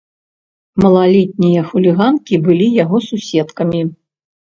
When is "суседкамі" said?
3.13-3.89